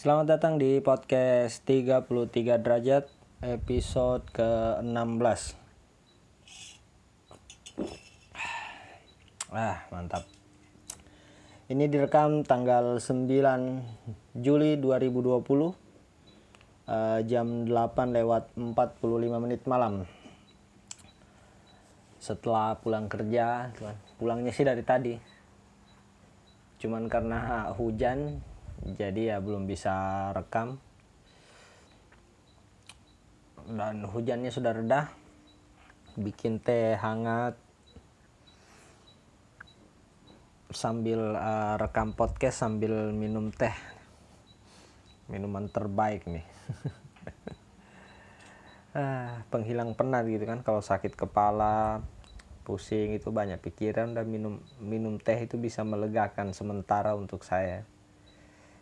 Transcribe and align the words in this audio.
Selamat 0.00 0.32
datang 0.32 0.56
di 0.56 0.80
podcast 0.80 1.60
33 1.68 2.56
derajat 2.56 3.12
episode 3.44 4.24
ke-16 4.32 5.52
Ah 9.52 9.84
mantap. 9.92 10.24
Ini 11.68 11.84
direkam 11.92 12.48
tanggal 12.48 12.96
9 12.96 13.28
Juli 14.40 14.80
2020 14.80 15.36
uh, 15.36 15.74
Jam 17.28 17.68
8 17.68 18.16
lewat 18.16 18.56
45 18.56 19.04
menit 19.36 19.68
malam. 19.68 20.08
Setelah 22.16 22.80
pulang 22.80 23.04
kerja 23.04 23.68
Pulangnya 24.16 24.56
sih 24.56 24.64
dari 24.64 24.80
tadi. 24.80 25.12
Cuman 26.80 27.04
karena 27.12 27.68
hujan 27.76 28.40
jadi 28.80 29.36
ya 29.36 29.44
belum 29.44 29.68
bisa 29.68 30.28
rekam. 30.32 30.80
Dan 33.68 34.08
hujannya 34.08 34.48
sudah 34.48 34.72
reda. 34.72 35.12
Bikin 36.16 36.64
teh 36.64 36.96
hangat. 36.96 37.60
Sambil 40.72 41.36
uh, 41.36 41.76
rekam 41.76 42.16
podcast 42.16 42.64
sambil 42.64 43.12
minum 43.12 43.52
teh. 43.52 43.74
Minuman 45.28 45.68
terbaik 45.68 46.24
nih. 46.28 46.46
Ah, 48.90 49.46
penghilang 49.54 49.94
penat 49.94 50.26
gitu 50.26 50.42
kan. 50.50 50.66
Kalau 50.66 50.82
sakit 50.82 51.14
kepala 51.14 52.02
pusing 52.66 53.14
itu 53.14 53.30
banyak 53.30 53.62
pikiran. 53.62 54.18
Dan 54.18 54.26
minum 54.26 54.58
minum 54.82 55.14
teh 55.22 55.38
itu 55.38 55.54
bisa 55.62 55.86
melegakan 55.86 56.50
sementara 56.50 57.14
untuk 57.14 57.46
saya 57.46 57.86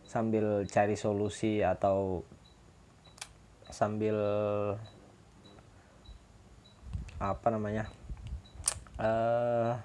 sambil 0.09 0.65
cari 0.65 0.97
solusi 0.97 1.61
atau 1.61 2.25
sambil 3.69 4.17
apa 7.20 7.47
namanya 7.53 7.92
uh, 8.97 9.77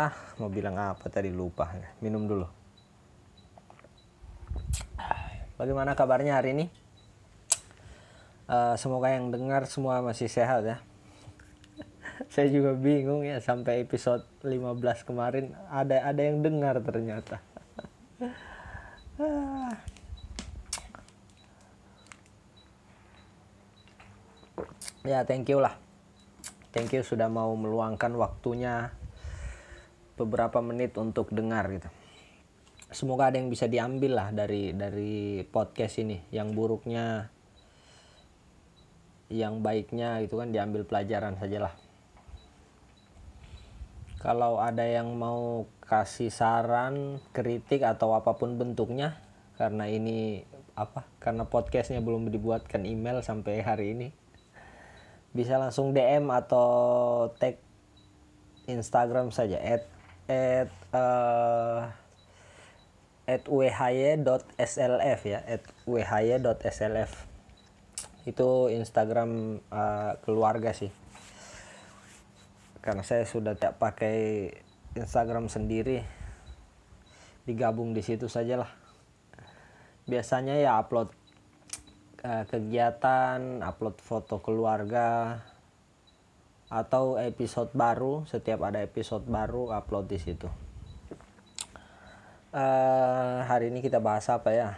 ah 0.00 0.14
mau 0.40 0.48
bilang 0.48 0.80
apa 0.80 1.12
tadi 1.12 1.28
lupa. 1.28 1.68
Minum 2.00 2.24
dulu. 2.24 2.48
Bagaimana 5.60 5.92
kabarnya 5.92 6.40
hari 6.40 6.56
ini? 6.56 6.66
Uh, 8.48 8.72
semoga 8.80 9.12
yang 9.12 9.28
dengar 9.28 9.68
semua 9.68 10.00
masih 10.00 10.32
sehat 10.32 10.64
ya. 10.64 10.80
Saya 12.32 12.48
juga 12.48 12.72
bingung 12.72 13.20
ya 13.20 13.36
sampai 13.44 13.84
episode 13.84 14.24
15 14.40 15.04
kemarin 15.04 15.52
ada 15.68 16.00
ada 16.08 16.22
yang 16.24 16.40
dengar 16.40 16.80
ternyata 16.80 17.49
ya 25.08 25.24
thank 25.24 25.48
you 25.48 25.58
lah. 25.58 25.74
Thank 26.70 26.94
you 26.94 27.02
sudah 27.02 27.26
mau 27.26 27.50
meluangkan 27.58 28.14
waktunya 28.14 28.94
beberapa 30.14 30.62
menit 30.62 30.94
untuk 31.00 31.32
dengar 31.34 31.66
gitu. 31.72 31.88
Semoga 32.90 33.30
ada 33.30 33.38
yang 33.38 33.50
bisa 33.50 33.66
diambil 33.66 34.18
lah 34.18 34.28
dari 34.30 34.76
dari 34.76 35.42
podcast 35.48 35.98
ini. 36.02 36.20
Yang 36.30 36.48
buruknya 36.54 37.26
yang 39.30 39.62
baiknya 39.62 40.22
itu 40.22 40.34
kan 40.34 40.50
diambil 40.50 40.82
pelajaran 40.82 41.38
sajalah 41.38 41.89
kalau 44.20 44.60
ada 44.60 44.84
yang 44.84 45.16
mau 45.16 45.64
kasih 45.80 46.28
saran 46.28 47.18
kritik 47.32 47.80
atau 47.80 48.12
apa 48.12 48.36
pun 48.36 48.60
bentuknya 48.60 49.16
karena 49.56 49.88
ini 49.88 50.44
apa 50.76 51.08
karena 51.18 51.48
podcastnya 51.48 52.04
belum 52.04 52.28
dibuatkan 52.28 52.84
email 52.84 53.24
sampai 53.24 53.64
hari 53.64 53.96
ini 53.96 54.08
bisa 55.32 55.56
langsung 55.56 55.96
DM 55.96 56.28
atau 56.28 56.68
tag 57.40 57.56
Instagram 58.68 59.32
saja 59.32 59.56
at 59.56 59.88
at 60.28 60.70
uh, 60.92 61.90
at 63.24 63.42
why.slf 63.48 65.20
ya 65.26 65.40
at 65.48 65.64
why.slf 65.88 67.12
itu 68.28 68.48
Instagram 68.68 69.62
uh, 69.72 70.20
keluarga 70.22 70.76
sih 70.76 70.92
karena 72.80 73.04
saya 73.04 73.28
sudah 73.28 73.56
tidak 73.56 73.76
pakai 73.76 74.48
Instagram 74.96 75.52
sendiri. 75.52 76.00
Digabung 77.44 77.92
di 77.92 78.00
situ 78.00 78.28
sajalah. 78.28 78.68
Biasanya 80.08 80.56
ya 80.56 80.80
upload 80.80 81.12
uh, 82.24 82.44
kegiatan 82.48 83.60
upload 83.60 83.96
foto 84.00 84.40
keluarga 84.40 85.40
atau 86.72 87.20
episode 87.20 87.70
baru. 87.76 88.24
Setiap 88.24 88.64
ada 88.64 88.80
episode 88.80 89.28
baru 89.28 89.76
upload 89.76 90.08
di 90.08 90.18
situ. 90.18 90.48
Uh, 92.50 93.46
hari 93.46 93.70
ini 93.70 93.78
kita 93.78 94.02
bahas 94.02 94.26
apa 94.26 94.50
ya? 94.50 94.74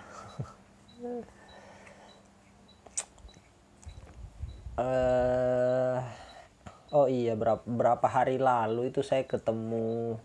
Uh, 4.76 6.04
oh 6.92 7.08
iya 7.08 7.32
berapa 7.32 7.64
berapa 7.64 8.04
hari 8.04 8.36
lalu 8.36 8.92
itu 8.92 9.00
saya 9.00 9.24
ketemu 9.24 10.20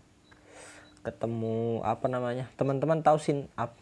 ketemu 1.00 1.80
apa 1.80 2.06
namanya 2.12 2.52
teman-teman 2.60 3.00
tahu 3.00 3.16
sin 3.16 3.48
ap, 3.56 3.72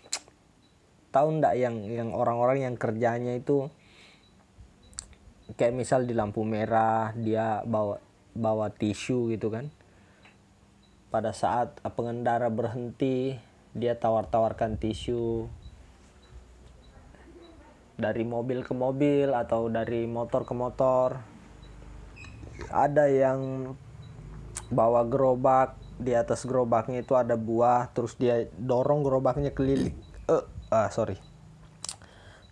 tahu 1.11 1.43
ndak 1.43 1.59
yang 1.59 1.83
yang 1.83 2.15
orang-orang 2.15 2.63
yang 2.63 2.77
kerjanya 2.79 3.35
itu 3.35 3.67
kayak 5.59 5.75
misal 5.75 6.07
di 6.07 6.15
lampu 6.15 6.47
merah 6.47 7.11
dia 7.19 7.67
bawa 7.67 7.99
bawa 8.37 8.71
tisu 8.71 9.35
gitu 9.35 9.51
kan. 9.51 9.73
Pada 11.11 11.31
saat 11.35 11.79
pengendara 11.97 12.51
berhenti 12.53 13.35
dia 13.73 13.99
tawar-tawarkan 13.99 14.79
tisu 14.79 15.49
dari 17.97 18.23
mobil 18.29 18.61
ke 18.61 18.77
mobil 18.77 19.33
atau 19.33 19.73
dari 19.73 20.05
motor 20.05 20.45
ke 20.45 20.53
motor 20.53 21.36
ada 22.71 23.07
yang 23.07 23.73
bawa 24.71 25.07
gerobak 25.07 25.79
di 25.97 26.13
atas 26.13 26.45
gerobaknya 26.45 27.01
itu 27.01 27.17
ada 27.17 27.39
buah 27.39 27.89
terus 27.97 28.19
dia 28.21 28.49
dorong 28.57 29.07
gerobaknya 29.07 29.53
keliling. 29.53 29.97
Uh, 30.29 30.45
ah 30.69 30.91
sorry. 30.93 31.17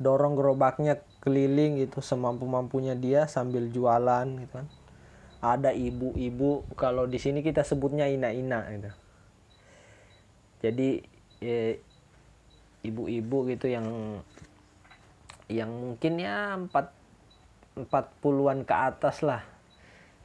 Dorong 0.00 0.34
gerobaknya 0.34 1.04
keliling 1.20 1.80
itu 1.80 2.00
semampu 2.00 2.48
mampunya 2.48 2.96
dia 2.96 3.28
sambil 3.28 3.68
jualan 3.68 4.26
gitu 4.40 4.52
kan. 4.52 4.68
Ada 5.44 5.76
ibu-ibu 5.76 6.64
kalau 6.72 7.04
di 7.04 7.20
sini 7.20 7.44
kita 7.44 7.60
sebutnya 7.66 8.08
ina-ina 8.08 8.64
gitu. 8.72 8.90
Jadi 10.64 10.88
ya, 11.44 11.76
ibu-ibu 12.80 13.38
gitu 13.52 13.68
yang 13.68 13.86
yang 15.52 15.68
mungkin 15.68 16.16
ya 16.16 16.56
empat 16.56 16.88
empat 17.76 18.04
puluhan 18.24 18.64
ke 18.64 18.72
atas 18.72 19.20
lah 19.20 19.53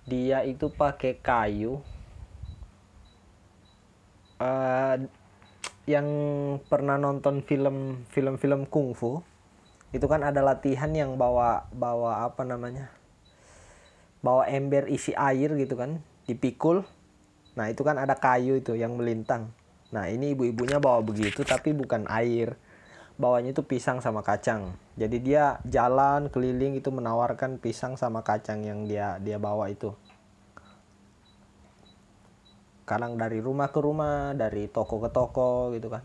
dia 0.09 0.41
itu 0.41 0.73
pakai 0.73 1.21
kayu. 1.21 1.77
Uh, 4.41 4.97
yang 5.85 6.07
pernah 6.71 6.95
nonton 6.95 7.43
film 7.43 8.07
film-film 8.09 8.63
kungfu 8.69 9.19
itu 9.89 10.05
kan 10.05 10.21
ada 10.21 10.39
latihan 10.39 10.89
yang 10.93 11.17
bawa 11.17 11.69
bawa 11.69 12.25
apa 12.25 12.41
namanya? 12.41 12.89
Bawa 14.25 14.49
ember 14.49 14.89
isi 14.89 15.13
air 15.13 15.53
gitu 15.53 15.77
kan 15.77 16.01
dipikul. 16.25 16.85
Nah 17.53 17.69
itu 17.69 17.85
kan 17.85 18.01
ada 18.01 18.17
kayu 18.17 18.57
itu 18.57 18.73
yang 18.73 18.97
melintang. 18.97 19.53
Nah 19.93 20.09
ini 20.09 20.33
ibu-ibunya 20.33 20.81
bawa 20.81 21.05
begitu 21.05 21.45
tapi 21.45 21.73
bukan 21.73 22.09
air. 22.09 22.57
Bawanya 23.19 23.51
itu 23.51 23.61
pisang 23.67 23.99
sama 23.99 24.23
kacang 24.23 24.73
jadi 24.99 25.17
dia 25.23 25.43
jalan 25.63 26.27
keliling 26.27 26.75
itu 26.75 26.91
menawarkan 26.91 27.55
pisang 27.55 27.95
sama 27.95 28.19
kacang 28.19 28.67
yang 28.67 28.83
dia 28.83 29.15
dia 29.23 29.39
bawa 29.39 29.71
itu. 29.71 29.95
Kadang 32.83 33.15
dari 33.15 33.39
rumah 33.39 33.71
ke 33.71 33.79
rumah 33.79 34.35
dari 34.35 34.67
toko 34.67 34.99
ke 34.99 35.07
toko 35.07 35.71
gitu 35.71 35.87
kan. 35.87 36.03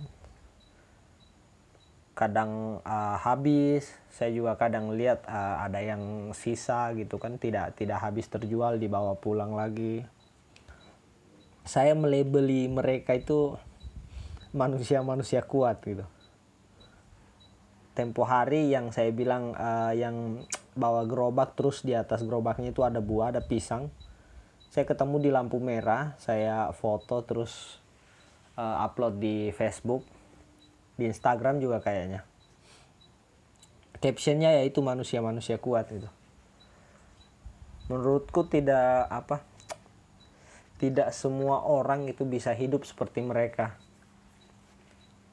Kadang 2.14 2.78
uh, 2.86 3.18
habis 3.18 3.90
saya 4.14 4.30
juga 4.30 4.54
kadang 4.54 4.94
lihat 4.94 5.26
uh, 5.26 5.66
ada 5.66 5.82
yang 5.82 6.30
sisa 6.30 6.94
gitu 6.94 7.18
kan 7.18 7.34
tidak 7.34 7.74
tidak 7.74 7.98
habis 7.98 8.30
terjual 8.30 8.78
dibawa 8.78 9.18
pulang 9.18 9.58
lagi. 9.58 10.06
Saya 11.66 11.98
melebeli 11.98 12.70
mereka 12.70 13.18
itu 13.18 13.58
manusia-manusia 14.54 15.42
kuat 15.42 15.82
gitu 15.82 16.06
tempo 17.94 18.26
hari 18.26 18.74
yang 18.74 18.90
saya 18.90 19.14
bilang 19.14 19.54
uh, 19.54 19.94
yang 19.94 20.42
bawa 20.74 21.06
gerobak 21.06 21.54
terus 21.54 21.86
di 21.86 21.94
atas 21.94 22.26
gerobaknya 22.26 22.74
itu 22.74 22.82
ada 22.82 22.98
buah 22.98 23.30
ada 23.30 23.40
pisang. 23.40 23.88
Saya 24.74 24.82
ketemu 24.90 25.22
di 25.22 25.30
lampu 25.30 25.62
merah 25.62 26.18
saya 26.18 26.74
foto 26.74 27.22
terus 27.22 27.78
uh, 28.58 28.82
upload 28.82 29.22
di 29.22 29.54
Facebook 29.54 30.02
di 30.98 31.06
Instagram 31.06 31.62
juga 31.62 31.78
kayaknya. 31.78 32.26
Captionnya 34.02 34.58
yaitu 34.58 34.82
manusia-manusia 34.82 35.62
kuat 35.62 35.88
itu. 35.94 36.10
Menurutku 37.86 38.50
tidak 38.50 39.06
apa 39.06 39.46
tidak 40.82 41.14
semua 41.14 41.62
orang 41.62 42.10
itu 42.10 42.26
bisa 42.26 42.50
hidup 42.50 42.82
seperti 42.82 43.22
mereka 43.22 43.78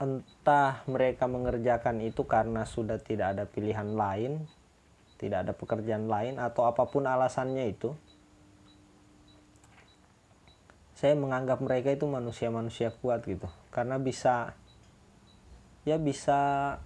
entah 0.02 0.82
mereka 0.90 1.30
mengerjakan 1.30 2.02
itu 2.02 2.26
karena 2.26 2.66
sudah 2.66 2.98
tidak 2.98 3.38
ada 3.38 3.44
pilihan 3.46 3.94
lain 3.94 4.50
tidak 5.22 5.46
ada 5.46 5.54
pekerjaan 5.54 6.10
lain 6.10 6.42
atau 6.42 6.66
apa 6.66 6.90
pun 6.90 7.06
alasannya 7.06 7.70
itu 7.70 7.94
saya 10.98 11.18
menganggap 11.18 11.62
mereka 11.66 11.90
itu 11.90 12.06
manusia-manusia 12.06 12.94
kuat 13.02 13.26
gitu. 13.26 13.50
Karena 13.74 13.98
bisa 13.98 14.54
ya 15.82 15.98
bisa 15.98 16.78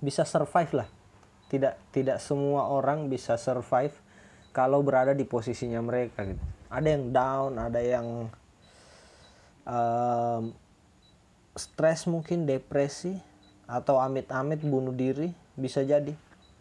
bisa 0.00 0.24
survive 0.24 0.84
lah. 0.84 0.88
Tidak 1.52 1.92
tidak 1.92 2.16
semua 2.20 2.72
orang 2.72 3.12
bisa 3.12 3.36
survive 3.36 3.92
kalau 4.56 4.80
berada 4.80 5.12
di 5.12 5.28
posisinya 5.28 5.80
mereka 5.84 6.24
gitu. 6.24 6.40
Ada 6.72 6.88
yang 6.96 7.04
down 7.12 7.52
ada 7.60 7.80
yang 7.84 8.08
um, 9.68 10.42
stres 11.56 12.04
mungkin 12.04 12.44
depresi 12.44 13.16
atau 13.66 13.98
amit-amit 13.98 14.62
bunuh 14.62 14.92
diri 14.92 15.32
bisa 15.58 15.82
jadi. 15.82 16.12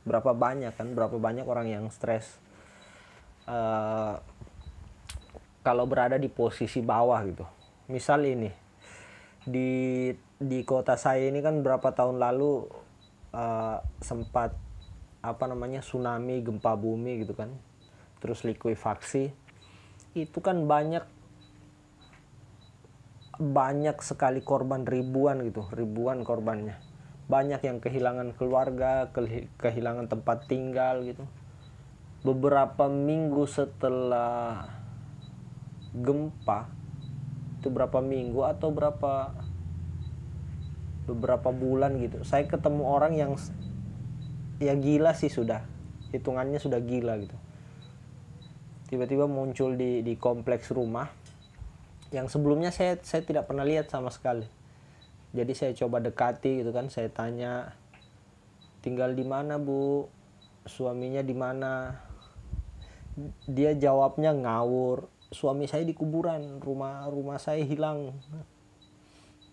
Berapa 0.07 0.31
banyak 0.31 0.73
kan 0.73 0.87
berapa 0.95 1.19
banyak 1.19 1.45
orang 1.45 1.67
yang 1.69 1.85
stres. 1.91 2.39
Uh, 3.45 4.17
kalau 5.61 5.85
berada 5.85 6.17
di 6.17 6.31
posisi 6.31 6.81
bawah 6.81 7.21
gitu. 7.27 7.45
Misal 7.91 8.25
ini 8.25 8.49
di 9.45 10.09
di 10.41 10.59
kota 10.65 10.97
saya 10.97 11.29
ini 11.29 11.37
kan 11.43 11.61
berapa 11.61 11.93
tahun 11.93 12.17
lalu 12.17 12.65
uh, 13.35 13.77
sempat 14.01 14.57
apa 15.21 15.45
namanya 15.45 15.81
tsunami 15.81 16.41
gempa 16.41 16.73
bumi 16.73 17.25
gitu 17.25 17.37
kan. 17.37 17.53
Terus 18.23 18.41
likuifaksi. 18.41 19.29
Itu 20.15 20.39
kan 20.39 20.65
banyak 20.65 21.14
banyak 23.35 23.99
sekali 23.99 24.39
korban 24.39 24.87
ribuan 24.87 25.43
gitu 25.43 25.67
ribuan 25.75 26.23
korbannya. 26.23 26.79
Banyak 27.25 27.65
yang 27.65 27.81
kehilangan 27.81 28.37
keluarga 28.37 29.09
kehilangan 29.59 30.07
tempat 30.07 30.47
tinggal 30.47 31.03
gitu. 31.03 31.25
Beberapa 32.25 32.87
minggu 32.89 33.45
setelah 33.45 34.69
gempa 35.95 36.67
itu 37.61 37.67
berapa 37.71 37.97
minggu 38.03 38.45
atau 38.45 38.69
berapa 38.69 39.31
beberapa 41.05 41.49
bulan 41.53 41.95
gitu 42.01 42.25
saya 42.25 42.49
ketemu 42.49 42.83
orang 42.83 43.13
yang 43.15 43.31
ya 44.61 44.73
gila 44.77 45.11
sih 45.17 45.29
sudah. 45.29 45.65
Hitungannya 46.15 46.61
sudah 46.61 46.79
gila 46.79 47.19
gitu. 47.19 47.35
Tiba-tiba 48.85 49.25
muncul 49.27 49.75
di 49.75 50.05
di 50.05 50.15
kompleks 50.15 50.71
rumah 50.71 51.24
yang 52.13 52.29
sebelumnya 52.29 52.69
saya 52.69 52.97
saya 53.01 53.25
tidak 53.25 53.49
pernah 53.49 53.65
lihat 53.65 53.89
sama 53.89 54.13
sekali. 54.13 54.45
Jadi 55.35 55.53
saya 55.57 55.71
coba 55.75 55.99
dekati 55.99 56.63
gitu 56.63 56.71
kan 56.71 56.87
saya 56.87 57.09
tanya 57.11 57.75
tinggal 58.85 59.11
di 59.17 59.25
mana 59.25 59.57
bu? 59.57 60.07
Suaminya 60.65 61.21
di 61.21 61.35
mana? 61.37 62.01
Dia 63.47 63.77
jawabnya 63.77 64.35
ngawur 64.35 65.07
suami 65.33 65.65
saya 65.65 65.83
di 65.83 65.91
kuburan 65.91 66.61
rumah 66.61 67.09
rumah 67.09 67.41
saya 67.41 67.63
hilang. 67.65 68.13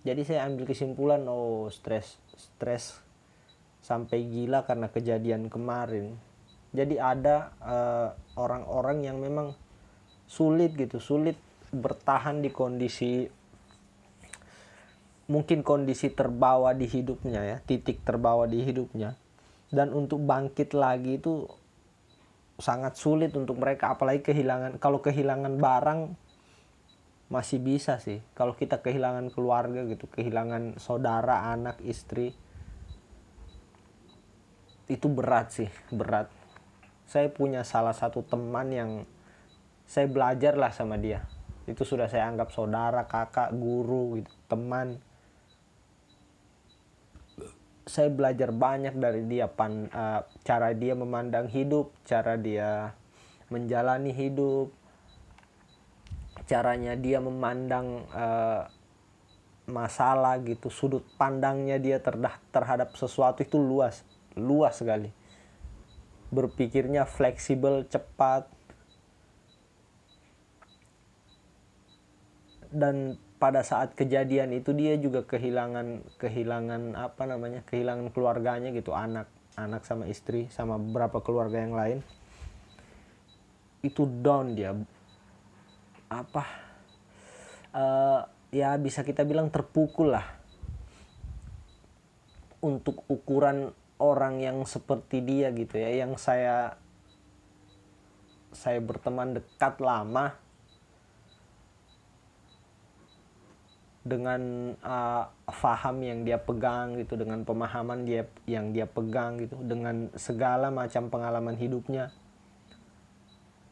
Jadi 0.03 0.23
saya 0.27 0.47
ambil 0.51 0.67
kesimpulan 0.67 1.23
oh 1.31 1.71
stres 1.71 2.19
stres 2.35 2.99
sampai 3.83 4.23
gila 4.27 4.63
karena 4.67 4.91
kejadian 4.91 5.51
kemarin. 5.51 6.19
Jadi 6.73 6.97
ada 6.97 7.53
eh, 7.61 8.09
orang-orang 8.39 8.99
uh, 9.03 9.07
yang 9.13 9.19
memang 9.21 9.53
sulit 10.25 10.73
gitu 10.79 10.97
sulit 11.03 11.37
bertahan 11.73 12.45
di 12.45 12.53
kondisi 12.53 13.25
mungkin 15.33 15.65
kondisi 15.65 16.13
terbawa 16.13 16.77
di 16.77 16.85
hidupnya 16.85 17.41
ya 17.41 17.57
titik 17.65 18.05
terbawa 18.05 18.45
di 18.45 18.61
hidupnya. 18.61 19.17
Dan 19.73 19.97
untuk 19.97 20.21
bangkit 20.21 20.77
lagi 20.77 21.17
itu 21.17 21.49
sangat 22.61 23.01
sulit 23.01 23.33
untuk 23.33 23.57
mereka 23.57 23.97
apalagi 23.97 24.21
kehilangan 24.21 24.77
kalau 24.77 25.01
kehilangan 25.01 25.57
barang 25.57 26.01
masih 27.33 27.57
bisa 27.65 27.97
sih. 27.97 28.21
Kalau 28.37 28.53
kita 28.53 28.85
kehilangan 28.85 29.33
keluarga 29.33 29.89
gitu 29.89 30.05
kehilangan 30.13 30.77
saudara 30.77 31.49
anak 31.49 31.81
istri 31.81 32.37
itu 34.93 35.09
berat 35.09 35.49
sih 35.57 35.71
berat. 35.89 36.29
Saya 37.09 37.33
punya 37.33 37.65
salah 37.65 37.97
satu 37.97 38.21
teman 38.21 38.69
yang 38.69 38.91
saya 39.89 40.05
belajar 40.05 40.53
lah 40.61 40.69
sama 40.69 41.01
dia 41.01 41.25
itu 41.73 41.83
sudah 41.89 42.07
saya 42.07 42.29
anggap 42.29 42.53
saudara 42.53 43.09
kakak 43.09 43.57
guru 43.57 44.21
gitu 44.21 44.33
teman. 44.47 45.01
Saya 47.83 48.13
belajar 48.15 48.55
banyak 48.55 48.95
dari 48.95 49.27
dia 49.27 49.51
pan 49.51 49.91
uh, 49.91 50.23
cara 50.47 50.71
dia 50.71 50.95
memandang 50.95 51.51
hidup 51.51 51.91
cara 52.07 52.39
dia 52.39 52.95
menjalani 53.51 54.15
hidup 54.15 54.71
caranya 56.47 56.95
dia 56.99 57.19
memandang 57.23 58.07
uh, 58.13 58.69
masalah 59.69 60.43
gitu 60.43 60.69
sudut 60.69 61.07
pandangnya 61.15 61.79
dia 61.79 62.03
terdah, 62.03 62.35
terhadap 62.51 62.93
sesuatu 62.99 63.47
itu 63.47 63.57
luas 63.57 64.03
luas 64.35 64.81
sekali. 64.81 65.13
Berpikirnya 66.33 67.05
fleksibel 67.05 67.85
cepat 67.87 68.49
dan 72.73 73.21
pada 73.37 73.61
saat 73.61 73.93
kejadian 73.93 74.55
itu 74.57 74.73
dia 74.73 74.97
juga 74.97 75.27
kehilangan 75.29 76.17
kehilangan 76.17 76.97
apa 76.97 77.23
namanya 77.29 77.61
kehilangan 77.67 78.15
keluarganya 78.15 78.73
gitu 78.73 78.97
anak 78.97 79.29
anak 79.57 79.85
sama 79.85 80.09
istri 80.09 80.49
sama 80.49 80.81
beberapa 80.81 81.21
keluarga 81.21 81.61
yang 81.61 81.77
lain. 81.77 81.99
Itu 83.85 84.07
down 84.09 84.57
dia. 84.57 84.73
Apa? 86.09 86.45
Uh, 87.73 88.21
ya 88.53 88.77
bisa 88.79 89.03
kita 89.03 89.27
bilang 89.27 89.53
terpukul 89.53 90.15
lah. 90.17 90.27
Untuk 92.63 93.03
ukuran 93.11 93.75
orang 93.99 94.39
yang 94.39 94.63
seperti 94.63 95.19
dia 95.21 95.51
gitu 95.51 95.77
ya. 95.77 96.07
Yang 96.07 96.23
saya 96.23 96.79
saya 98.53 98.79
berteman 98.79 99.41
dekat 99.41 99.81
lama 99.81 100.42
dengan 104.03 104.75
uh, 104.83 105.31
faham 105.47 106.03
yang 106.03 106.27
dia 106.27 106.35
pegang 106.43 106.99
gitu 106.99 107.15
dengan 107.15 107.47
pemahaman 107.47 108.03
dia 108.03 108.27
yang 108.51 108.75
dia 108.75 108.91
pegang 108.91 109.39
gitu 109.39 109.55
dengan 109.63 110.11
segala 110.19 110.75
macam 110.75 111.07
pengalaman 111.07 111.55
hidupnya 111.55 112.11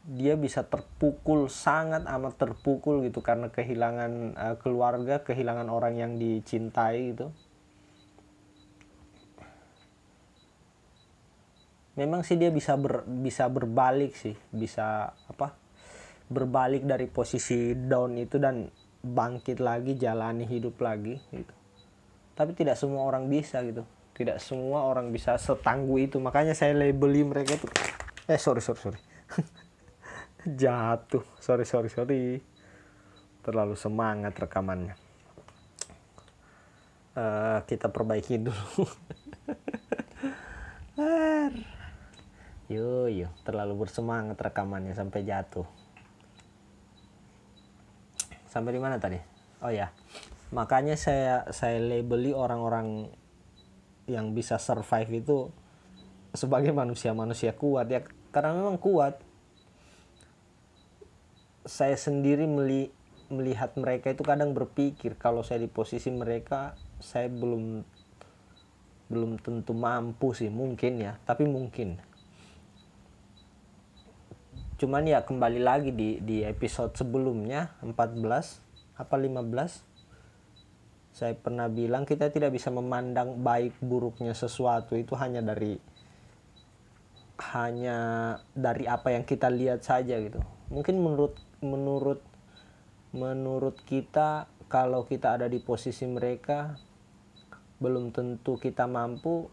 dia 0.06 0.38
bisa 0.38 0.64
terpukul 0.64 1.52
sangat 1.52 2.08
amat 2.08 2.40
terpukul 2.40 3.04
gitu 3.04 3.20
karena 3.20 3.52
kehilangan 3.52 4.12
uh, 4.38 4.56
keluarga 4.56 5.20
kehilangan 5.20 5.68
orang 5.68 5.94
yang 6.00 6.12
dicintai 6.16 7.12
gitu. 7.12 7.28
Memang 12.00 12.24
sih 12.24 12.40
dia 12.40 12.48
bisa 12.48 12.80
ber, 12.80 13.04
bisa 13.04 13.44
berbalik 13.52 14.16
sih 14.16 14.32
bisa 14.48 15.12
apa 15.28 15.52
berbalik 16.30 16.86
dari 16.86 17.10
posisi 17.10 17.76
down 17.76 18.16
itu 18.16 18.40
dan 18.40 18.72
bangkit 19.00 19.64
lagi 19.64 19.96
jalani 19.96 20.44
hidup 20.44 20.76
lagi 20.80 21.16
gitu. 21.32 21.54
Tapi 22.36 22.52
tidak 22.56 22.76
semua 22.76 23.08
orang 23.08 23.28
bisa 23.28 23.64
gitu. 23.64 23.84
Tidak 24.16 24.36
semua 24.36 24.84
orang 24.84 25.08
bisa 25.12 25.40
setangguh 25.40 26.08
itu. 26.08 26.20
Makanya 26.20 26.52
saya 26.52 26.76
labeli 26.76 27.24
mereka 27.24 27.56
tuh 27.56 27.72
eh 28.28 28.36
sorry 28.36 28.60
sorry 28.60 28.80
sorry. 28.80 29.00
Jatuh. 30.60 31.24
Sorry 31.40 31.64
sorry 31.64 31.88
sorry. 31.88 32.40
Terlalu 33.40 33.76
semangat 33.76 34.36
rekamannya. 34.36 34.96
Uh, 37.16 37.64
kita 37.64 37.88
perbaiki 37.88 38.36
dulu. 38.38 38.84
Yo 42.70 43.10
yo. 43.10 43.26
Terlalu 43.42 43.82
bersemangat 43.82 44.38
rekamannya 44.38 44.94
sampai 44.94 45.26
jatuh 45.26 45.79
sampai 48.50 48.74
di 48.74 48.80
mana 48.82 48.98
tadi? 48.98 49.16
Oh 49.62 49.70
ya 49.70 49.94
makanya 50.50 50.98
saya 50.98 51.46
saya 51.54 51.78
labeli 51.78 52.34
orang-orang 52.34 53.06
yang 54.10 54.34
bisa 54.34 54.58
survive 54.58 55.22
itu 55.22 55.38
sebagai 56.34 56.74
manusia-manusia 56.74 57.54
kuat 57.54 57.86
ya. 57.90 58.02
Karena 58.34 58.54
memang 58.54 58.78
kuat 58.78 59.22
saya 61.66 61.94
sendiri 61.94 62.46
meli 62.50 62.90
melihat 63.30 63.78
mereka 63.78 64.10
itu 64.10 64.26
kadang 64.26 64.50
berpikir 64.50 65.14
kalau 65.14 65.46
saya 65.46 65.62
di 65.62 65.70
posisi 65.70 66.10
mereka 66.10 66.74
saya 66.98 67.30
belum 67.30 67.86
belum 69.06 69.38
tentu 69.38 69.70
mampu 69.70 70.34
sih 70.34 70.50
mungkin 70.50 70.98
ya. 70.98 71.14
Tapi 71.22 71.46
mungkin 71.46 71.98
cuman 74.80 75.04
ya 75.04 75.20
kembali 75.20 75.60
lagi 75.60 75.92
di 75.92 76.24
di 76.24 76.40
episode 76.40 76.96
sebelumnya 76.96 77.76
14 77.84 78.16
apa 78.96 79.14
15 79.20 79.90
saya 81.12 81.36
pernah 81.36 81.68
bilang 81.68 82.08
kita 82.08 82.32
tidak 82.32 82.56
bisa 82.56 82.72
memandang 82.72 83.44
baik 83.44 83.76
buruknya 83.84 84.32
sesuatu 84.32 84.96
itu 84.96 85.12
hanya 85.20 85.44
dari 85.44 85.76
hanya 87.52 87.98
dari 88.56 88.88
apa 88.88 89.16
yang 89.16 89.24
kita 89.24 89.48
lihat 89.48 89.84
saja 89.84 90.20
gitu. 90.20 90.40
Mungkin 90.72 90.96
menurut 91.00 91.34
menurut 91.64 92.20
menurut 93.10 93.76
kita 93.84 94.48
kalau 94.70 95.04
kita 95.04 95.40
ada 95.40 95.44
di 95.50 95.58
posisi 95.58 96.06
mereka 96.06 96.78
belum 97.80 98.12
tentu 98.12 98.60
kita 98.60 98.84
mampu 98.84 99.48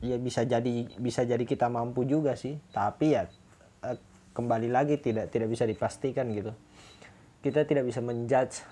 ya 0.00 0.16
bisa 0.16 0.46
jadi 0.46 0.86
bisa 0.96 1.26
jadi 1.26 1.42
kita 1.42 1.66
mampu 1.66 2.06
juga 2.06 2.38
sih. 2.38 2.56
Tapi 2.70 3.06
ya 3.14 3.26
kembali 4.34 4.68
lagi 4.68 4.98
tidak 4.98 5.30
tidak 5.30 5.48
bisa 5.48 5.64
dipastikan 5.64 6.28
gitu. 6.34 6.52
Kita 7.40 7.62
tidak 7.64 7.86
bisa 7.86 8.02
menjudge 8.02 8.66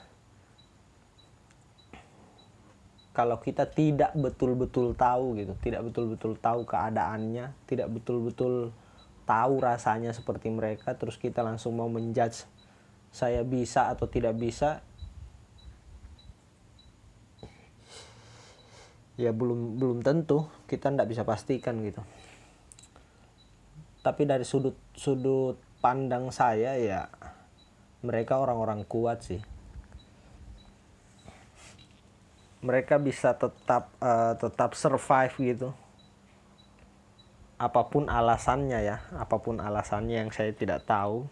kalau 3.12 3.36
kita 3.38 3.68
tidak 3.68 4.16
betul-betul 4.16 4.96
tahu 4.96 5.36
gitu 5.36 5.52
tidak 5.60 5.84
betul-betul 5.84 6.32
tahu 6.40 6.64
keadaannya 6.64 7.52
tidak 7.68 7.92
betul-betul 7.92 8.72
tahu 9.28 9.54
rasanya 9.60 10.16
seperti 10.16 10.48
mereka 10.48 10.96
terus 10.96 11.20
kita 11.20 11.44
langsung 11.44 11.76
mau 11.76 11.92
menjudge 11.92 12.48
saya 13.12 13.44
bisa 13.44 13.92
atau 13.92 14.08
tidak 14.08 14.32
bisa 14.40 14.80
ya 19.20 19.28
belum 19.28 19.76
belum 19.76 19.98
tentu 20.00 20.48
kita 20.64 20.88
tidak 20.88 21.12
bisa 21.12 21.22
pastikan 21.28 21.84
gitu 21.84 22.00
tapi 24.02 24.26
dari 24.26 24.42
sudut 24.42 24.74
sudut 24.98 25.62
pandang 25.78 26.34
saya 26.34 26.74
ya 26.74 27.06
mereka 28.02 28.42
orang-orang 28.42 28.82
kuat 28.82 29.22
sih. 29.22 29.38
Mereka 32.62 32.98
bisa 32.98 33.34
tetap 33.34 33.90
uh, 34.02 34.34
tetap 34.38 34.74
survive 34.74 35.34
gitu. 35.38 35.70
Apa 37.58 37.86
pun 37.86 38.10
alasannya 38.10 38.78
ya 38.82 38.96
apa 39.14 39.38
pun 39.38 39.62
alasannya 39.62 40.26
yang 40.26 40.30
saya 40.34 40.50
tidak 40.50 40.82
tahu. 40.82 41.26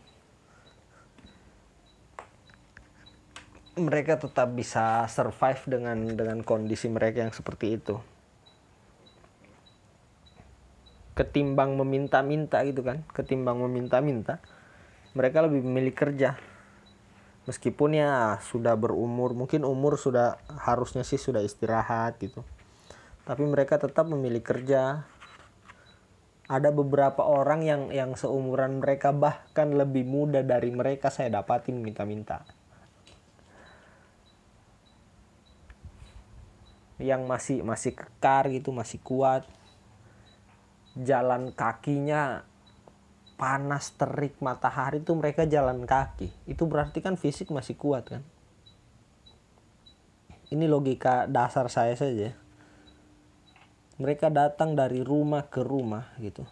Mereka 3.78 4.18
tetap 4.18 4.50
bisa 4.54 5.06
survive 5.10 5.62
dengan 5.66 5.98
dengan 6.14 6.38
kondisi 6.46 6.86
mereka 6.86 7.26
yang 7.26 7.34
seperti 7.34 7.78
itu 7.78 7.98
ketimbang 11.20 11.76
meminta-minta 11.76 12.64
gitu 12.64 12.80
kan. 12.80 13.04
Ketimbang 13.12 13.60
meminta-minta 13.60 14.40
mereka 15.12 15.44
lebih 15.44 15.60
memilih 15.60 15.92
kerja. 15.92 16.40
Meskipun 17.44 17.98
ya 17.98 18.38
sudah 18.40 18.78
berumur 18.78 19.36
mungkin 19.36 19.66
umur 19.68 20.00
sudah 20.00 20.40
harusnya 20.64 21.04
sih 21.04 21.20
sudah 21.20 21.44
istirahat 21.44 22.16
gitu. 22.22 22.40
Tapi 23.28 23.42
mereka 23.44 23.76
tetap 23.76 24.08
memilih 24.08 24.40
kerja. 24.40 25.04
Ada 26.50 26.74
beberapa 26.74 27.22
orang 27.22 27.62
yang 27.62 27.82
yang 27.94 28.18
seumuran 28.18 28.82
mereka 28.82 29.14
bahkan 29.14 29.70
lebih 29.70 30.02
muda 30.02 30.42
dari 30.42 30.72
mereka 30.74 31.12
saya 31.12 31.30
dapatin 31.30 31.78
minta-minta. 31.78 32.42
Yang 36.98 37.22
masih 37.24 37.58
masih 37.62 37.92
kekar 37.94 38.50
gitu 38.50 38.74
masih 38.74 38.98
kuat 39.00 39.46
jalan 40.98 41.54
kakinya 41.54 42.42
panas 43.40 43.96
terik 43.96 44.36
matahari 44.44 45.00
itu 45.00 45.16
mereka 45.16 45.48
jalan 45.48 45.88
kaki. 45.88 46.28
Itu 46.44 46.68
berarti 46.68 47.00
kan 47.00 47.16
fisik 47.16 47.48
masih 47.48 47.72
kuat 47.78 48.12
kan? 48.12 48.22
Ini 50.52 50.68
logika 50.68 51.24
dasar 51.24 51.72
saya 51.72 51.96
saja. 51.96 52.36
Mereka 53.96 54.28
datang 54.28 54.76
dari 54.76 55.00
rumah 55.00 55.48
ke 55.48 55.64
rumah 55.64 56.12
gitu. 56.20 56.44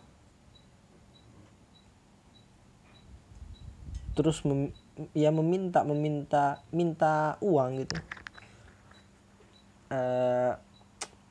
Terus 4.17 4.41
mem, 4.49 4.73
ya 5.13 5.29
meminta 5.29 5.85
meminta 5.85 6.65
minta 6.73 7.37
uang 7.45 7.85
gitu. 7.85 7.97
Uh, 9.89 10.53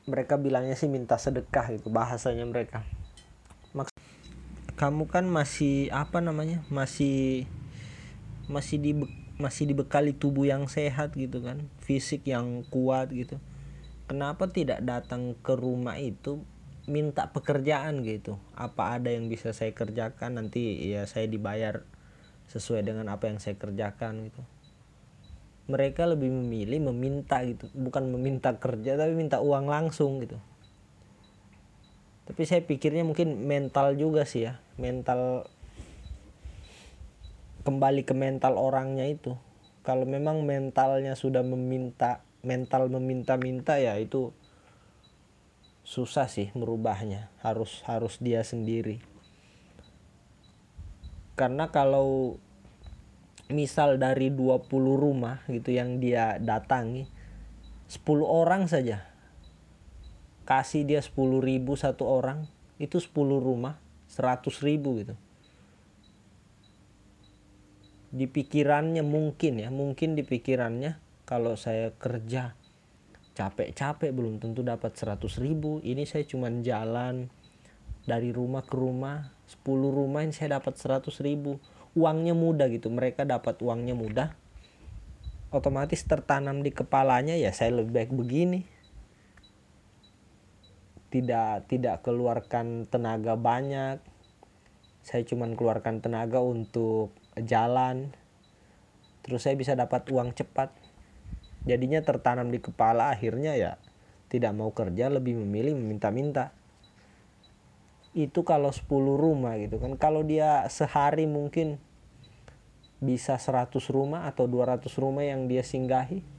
mereka 0.06 0.34
bilangnya 0.34 0.74
sih 0.74 0.90
minta 0.90 1.14
sedekah 1.14 1.78
gitu 1.78 1.94
bahasanya 1.94 2.42
mereka 2.42 2.82
kamu 4.78 5.10
kan 5.10 5.26
masih 5.26 5.90
apa 5.90 6.22
namanya 6.22 6.62
masih 6.70 7.50
masih 8.46 8.78
di 8.78 8.94
masih 9.42 9.66
dibekali 9.66 10.14
tubuh 10.14 10.46
yang 10.46 10.70
sehat 10.70 11.18
gitu 11.18 11.42
kan 11.42 11.66
fisik 11.82 12.22
yang 12.30 12.62
kuat 12.70 13.10
gitu. 13.10 13.42
Kenapa 14.06 14.46
tidak 14.46 14.86
datang 14.86 15.34
ke 15.42 15.58
rumah 15.58 15.98
itu 15.98 16.46
minta 16.86 17.26
pekerjaan 17.34 18.06
gitu? 18.06 18.38
Apa 18.54 19.02
ada 19.02 19.10
yang 19.10 19.26
bisa 19.26 19.50
saya 19.50 19.74
kerjakan? 19.74 20.38
Nanti 20.38 20.78
ya 20.94 21.04
saya 21.10 21.26
dibayar 21.26 21.82
sesuai 22.46 22.86
dengan 22.86 23.10
apa 23.10 23.26
yang 23.26 23.42
saya 23.42 23.58
kerjakan 23.58 24.30
gitu. 24.30 24.42
Mereka 25.68 26.06
lebih 26.06 26.30
memilih 26.30 26.86
meminta 26.94 27.42
gitu. 27.42 27.66
Bukan 27.74 28.14
meminta 28.14 28.54
kerja 28.56 28.94
tapi 28.94 29.12
minta 29.18 29.42
uang 29.42 29.66
langsung 29.66 30.22
gitu 30.22 30.38
tapi 32.38 32.46
saya 32.46 32.62
pikirnya 32.62 33.02
mungkin 33.02 33.50
mental 33.50 33.98
juga 33.98 34.22
sih 34.22 34.46
ya. 34.46 34.62
Mental 34.78 35.50
kembali 37.66 38.06
ke 38.06 38.14
mental 38.14 38.54
orangnya 38.62 39.10
itu. 39.10 39.34
Kalau 39.82 40.06
memang 40.06 40.46
mentalnya 40.46 41.18
sudah 41.18 41.42
meminta 41.42 42.22
mental 42.46 42.94
meminta-minta 42.94 43.82
ya 43.82 43.98
itu 43.98 44.30
susah 45.82 46.30
sih 46.30 46.54
merubahnya. 46.54 47.26
Harus 47.42 47.82
harus 47.90 48.22
dia 48.22 48.46
sendiri. 48.46 49.02
Karena 51.34 51.74
kalau 51.74 52.38
misal 53.50 53.98
dari 53.98 54.30
20 54.30 54.70
rumah 54.94 55.42
gitu 55.50 55.74
yang 55.74 55.98
dia 55.98 56.38
datangi 56.38 57.10
10 57.90 58.06
orang 58.22 58.70
saja 58.70 59.17
kasih 60.48 60.88
dia 60.88 61.04
10 61.04 61.44
ribu 61.44 61.76
satu 61.76 62.08
orang 62.08 62.48
itu 62.80 62.96
10 62.96 63.12
rumah 63.36 63.76
100 64.08 64.48
ribu 64.64 64.96
gitu. 64.96 65.12
Di 68.08 68.24
pikirannya 68.24 69.04
mungkin 69.04 69.60
ya 69.60 69.68
mungkin 69.68 70.16
di 70.16 70.24
pikirannya 70.24 70.96
kalau 71.28 71.52
saya 71.60 71.92
kerja 71.92 72.56
capek-capek 73.36 74.08
belum 74.16 74.40
tentu 74.40 74.64
dapat 74.64 74.96
100 74.96 75.20
ribu 75.44 75.84
ini 75.84 76.08
saya 76.08 76.24
cuman 76.24 76.64
jalan 76.64 77.28
dari 78.08 78.32
rumah 78.32 78.64
ke 78.64 78.72
rumah 78.72 79.28
10 79.44 79.68
rumah 79.68 80.24
ini 80.24 80.32
saya 80.32 80.56
dapat 80.56 80.80
100 80.80 81.12
ribu. 81.20 81.60
Uangnya 81.92 82.32
mudah 82.32 82.72
gitu 82.72 82.88
mereka 82.88 83.28
dapat 83.28 83.60
uangnya 83.60 83.92
mudah 83.92 84.32
otomatis 85.48 86.04
tertanam 86.04 86.60
di 86.60 86.72
kepalanya 86.72 87.36
ya 87.36 87.52
saya 87.52 87.80
lebih 87.80 87.92
baik 87.92 88.12
begini 88.12 88.77
tidak 91.08 91.68
tidak 91.72 92.04
keluarkan 92.04 92.84
tenaga 92.88 93.34
banyak. 93.36 94.00
Saya 95.00 95.24
cuma 95.24 95.48
keluarkan 95.48 96.04
tenaga 96.04 96.44
untuk 96.44 97.16
jalan. 97.40 98.12
Terus 99.24 99.44
saya 99.44 99.56
bisa 99.56 99.72
dapat 99.72 100.04
uang 100.12 100.36
cepat. 100.36 100.72
Jadinya 101.64 102.00
tertanam 102.04 102.52
di 102.52 102.60
kepala 102.60 103.12
akhirnya 103.12 103.56
ya 103.56 103.72
tidak 104.28 104.52
mau 104.52 104.72
kerja 104.72 105.08
lebih 105.08 105.40
memilih 105.40 105.76
meminta-minta. 105.76 106.52
Itu 108.12 108.44
kalau 108.44 108.72
10 108.72 108.88
rumah 109.16 109.56
gitu 109.56 109.80
kan. 109.80 109.96
Kalau 109.96 110.24
dia 110.24 110.68
sehari 110.68 111.24
mungkin 111.24 111.80
bisa 113.00 113.38
100 113.38 113.72
rumah 113.88 114.28
atau 114.28 114.44
200 114.44 114.84
rumah 114.98 115.24
yang 115.24 115.46
dia 115.46 115.62
singgahi 115.64 116.37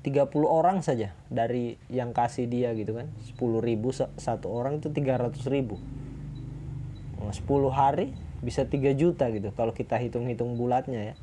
30 0.00 0.32
orang 0.48 0.80
saja 0.80 1.12
dari 1.28 1.76
yang 1.92 2.16
kasih 2.16 2.48
dia 2.48 2.72
gitu 2.72 2.96
kan. 2.96 3.12
10 3.36 3.60
ribu 3.60 3.92
satu 3.92 4.48
orang 4.48 4.80
itu 4.80 4.88
300 4.88 5.36
ribu. 5.52 5.76
10 7.20 7.36
hari 7.68 8.16
bisa 8.40 8.64
3 8.64 8.96
juta 8.96 9.28
gitu 9.28 9.52
kalau 9.52 9.76
kita 9.76 10.00
hitung-hitung 10.00 10.56
bulatnya 10.56 11.12
ya. 11.12 11.14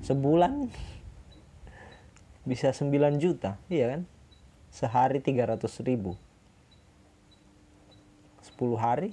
Sebulan 0.00 0.72
bisa 2.48 2.72
9 2.72 2.88
juta 3.20 3.60
iya 3.68 3.92
kan? 3.92 4.08
Sehari 4.72 5.20
300 5.20 5.60
ribu. 5.84 6.16
10 8.40 8.56
hari 8.80 9.12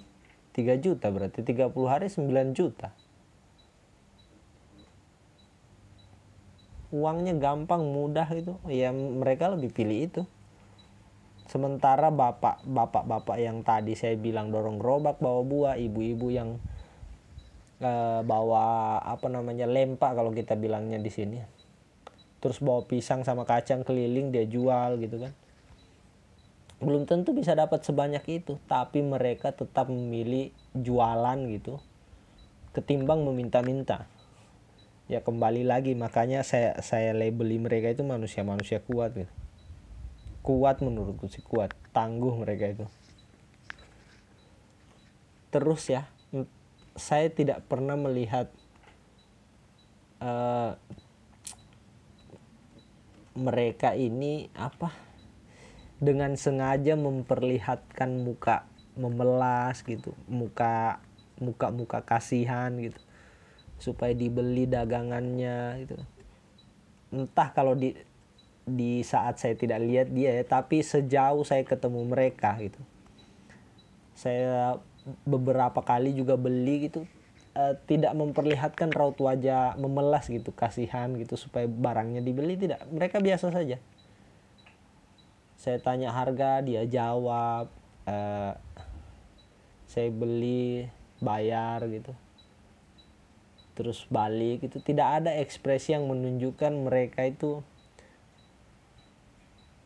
3 0.56 0.80
juta 0.80 1.12
berarti 1.12 1.44
30 1.44 1.76
hari 1.92 2.08
9 2.08 2.56
juta 2.56 2.96
uangnya 6.94 7.34
gampang 7.42 7.90
mudah 7.90 8.30
itu 8.38 8.54
ya 8.70 8.94
mereka 8.94 9.50
lebih 9.50 9.74
pilih 9.74 10.00
itu. 10.06 10.22
Sementara 11.50 12.14
bapak 12.14 12.64
bapak 12.64 13.04
bapak 13.10 13.38
yang 13.42 13.66
tadi 13.66 13.98
saya 13.98 14.14
bilang 14.16 14.54
dorong 14.54 14.78
gerobak 14.78 15.18
bawa 15.20 15.42
buah 15.44 15.76
ibu-ibu 15.76 16.30
yang 16.30 16.62
uh, 17.82 18.22
bawa 18.24 18.98
apa 19.02 19.28
namanya 19.28 19.66
lempak 19.66 20.14
kalau 20.14 20.30
kita 20.30 20.54
bilangnya 20.54 21.02
di 21.02 21.10
sini. 21.10 21.42
Terus 22.40 22.62
bawa 22.62 22.86
pisang 22.86 23.26
sama 23.26 23.44
kacang 23.44 23.82
keliling 23.82 24.30
dia 24.30 24.46
jual 24.46 25.02
gitu 25.02 25.18
kan. 25.18 25.34
Belum 26.78 27.10
tentu 27.10 27.34
bisa 27.34 27.58
dapat 27.58 27.82
sebanyak 27.82 28.24
itu 28.30 28.62
tapi 28.70 29.02
mereka 29.02 29.50
tetap 29.50 29.90
memilih 29.90 30.54
jualan 30.78 31.38
gitu 31.50 31.82
ketimbang 32.74 33.22
meminta-minta 33.22 34.10
ya 35.14 35.22
kembali 35.22 35.62
lagi. 35.62 35.94
Makanya 35.94 36.42
saya 36.42 36.82
saya 36.82 37.14
labeli 37.14 37.62
mereka 37.62 37.94
itu 37.94 38.02
manusia-manusia 38.02 38.82
kuat 38.82 39.14
gitu. 39.14 39.34
Kuat 40.42 40.82
menurutku 40.82 41.30
sih 41.30 41.46
kuat. 41.46 41.70
Tangguh 41.94 42.34
mereka 42.42 42.66
itu. 42.74 42.86
Terus 45.54 45.86
ya 45.94 46.10
saya 46.98 47.30
tidak 47.30 47.66
pernah 47.70 47.94
melihat 47.94 48.50
uh, 50.18 50.74
mereka 53.38 53.94
ini 53.94 54.50
apa 54.58 54.94
dengan 56.02 56.34
sengaja 56.34 56.98
memperlihatkan 56.98 58.26
muka 58.26 58.66
memelas 58.98 59.86
gitu. 59.86 60.18
Muka 60.26 60.98
muka 61.38 61.70
muka 61.70 62.00
kasihan 62.02 62.74
gitu 62.82 62.98
supaya 63.84 64.16
dibeli 64.16 64.64
dagangannya 64.64 65.84
gitu. 65.84 66.00
Entah 67.12 67.52
kalau 67.52 67.76
di 67.76 67.92
di 68.64 69.04
saat 69.04 69.44
saya 69.44 69.60
tidak 69.60 69.84
lihat 69.84 70.08
dia 70.16 70.40
ya 70.40 70.44
tapi 70.48 70.80
sejauh 70.80 71.44
saya 71.44 71.68
ketemu 71.68 72.08
mereka 72.08 72.56
gitu. 72.64 72.80
Saya 74.16 74.80
beberapa 75.28 75.84
kali 75.84 76.16
juga 76.16 76.40
beli 76.40 76.88
gitu. 76.88 77.04
Uh, 77.54 77.78
tidak 77.86 78.18
memperlihatkan 78.18 78.90
raut 78.90 79.14
wajah 79.22 79.78
memelas 79.78 80.26
gitu 80.26 80.50
kasihan 80.56 81.14
gitu 81.20 81.36
supaya 81.36 81.68
barangnya 81.68 82.24
dibeli 82.24 82.56
tidak. 82.56 82.88
Mereka 82.88 83.20
biasa 83.20 83.52
saja. 83.52 83.78
Saya 85.60 85.78
tanya 85.84 86.16
harga 86.16 86.64
dia 86.64 86.88
jawab 86.88 87.70
uh, 88.08 88.58
saya 89.86 90.10
beli 90.10 90.88
bayar 91.22 91.86
gitu 91.92 92.16
terus 93.74 94.06
balik 94.10 94.70
itu 94.70 94.78
tidak 94.82 95.22
ada 95.22 95.32
ekspresi 95.42 95.98
yang 95.98 96.06
menunjukkan 96.06 96.74
mereka 96.86 97.26
itu 97.26 97.66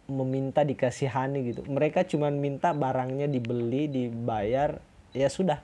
meminta 0.08 0.63
dikasihani 0.63 1.51
gitu. 1.51 1.62
Mereka 1.67 2.08
cuma 2.08 2.32
minta 2.32 2.72
barangnya 2.72 3.27
dibeli 3.27 3.91
dibayar 3.91 4.79
ya 5.12 5.27
sudah. 5.27 5.60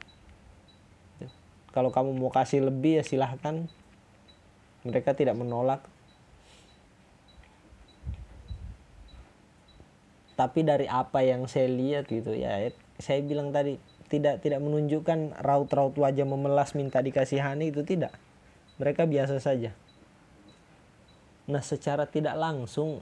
Kalau 1.71 1.89
kamu 1.89 2.13
mau 2.13 2.29
kasih 2.29 2.69
lebih 2.69 3.01
ya 3.01 3.03
silahkan. 3.03 3.65
Mereka 4.83 5.15
tidak 5.15 5.39
menolak. 5.39 5.81
Tapi 10.35 10.59
dari 10.67 10.91
apa 10.91 11.23
yang 11.23 11.47
saya 11.47 11.71
lihat 11.71 12.11
gitu 12.11 12.35
ya 12.35 12.57
saya 12.99 13.21
bilang 13.25 13.53
tadi 13.53 13.79
tidak 14.13 14.45
tidak 14.45 14.61
menunjukkan 14.61 15.41
raut-raut 15.41 15.97
wajah 15.97 16.21
memelas 16.21 16.77
minta 16.77 17.01
dikasihani 17.01 17.73
itu 17.73 17.81
tidak. 17.81 18.13
Mereka 18.77 19.09
biasa 19.09 19.41
saja. 19.41 19.73
Nah 21.49 21.65
secara 21.65 22.05
tidak 22.05 22.37
langsung 22.37 23.01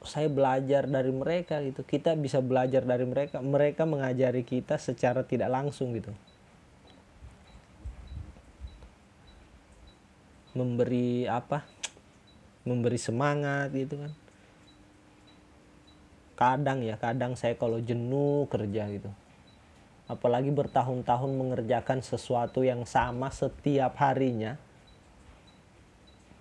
saya 0.00 0.32
belajar 0.32 0.88
dari 0.88 1.12
mereka 1.12 1.60
gitu. 1.60 1.84
Kita 1.84 2.16
bisa 2.16 2.40
belajar 2.40 2.80
dari 2.80 3.04
mereka 3.04 3.44
mereka 3.44 3.84
mengajari 3.84 4.40
kita 4.40 4.80
secara 4.80 5.20
tidak 5.28 5.52
langsung 5.52 5.92
gitu. 5.92 6.16
Memberi 10.56 11.28
apa? 11.28 11.68
Memberi 12.64 12.96
semangat 12.96 13.68
gitu 13.76 14.00
kan. 14.00 14.12
Kadang 16.40 16.80
ya 16.80 16.96
kadang 16.96 17.36
saya 17.36 17.52
kalau 17.60 17.84
jenuh 17.84 18.48
kerja 18.48 18.88
gitu 18.88 19.12
apalagi 20.12 20.52
bertahun-tahun 20.52 21.32
mengerjakan 21.32 22.04
sesuatu 22.04 22.60
yang 22.60 22.84
sama 22.84 23.32
setiap 23.32 23.96
harinya 23.96 24.60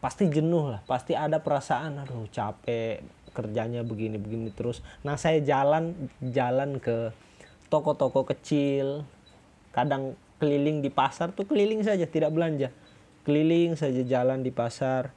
pasti 0.01 0.27
jenuh 0.27 0.75
lah 0.75 0.81
pasti 0.83 1.13
ada 1.13 1.39
perasaan 1.39 2.01
aduh 2.01 2.25
capek 2.33 3.05
kerjanya 3.31 3.81
begini 3.81 4.19
begini 4.19 4.51
terus. 4.51 4.83
Nah 5.07 5.15
saya 5.15 5.39
jalan 5.39 5.95
jalan 6.19 6.77
ke 6.83 7.15
toko-toko 7.71 8.27
kecil 8.27 9.07
kadang 9.71 10.19
keliling 10.37 10.83
di 10.83 10.91
pasar 10.91 11.31
tuh 11.31 11.47
keliling 11.47 11.81
saja 11.81 12.03
tidak 12.05 12.35
belanja. 12.35 12.69
Keliling 13.23 13.79
saja 13.79 14.03
jalan 14.03 14.43
di 14.43 14.51
pasar. 14.51 15.15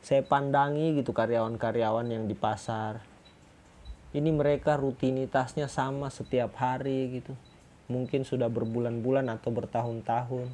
Saya 0.00 0.24
pandangi 0.24 0.96
gitu 0.96 1.12
karyawan-karyawan 1.12 2.08
yang 2.08 2.24
di 2.24 2.32
pasar 2.32 3.09
ini 4.10 4.34
mereka 4.34 4.74
rutinitasnya 4.74 5.70
sama 5.70 6.10
setiap 6.10 6.58
hari 6.58 7.22
gitu. 7.22 7.38
Mungkin 7.86 8.26
sudah 8.26 8.50
berbulan-bulan 8.50 9.30
atau 9.30 9.54
bertahun-tahun. 9.54 10.50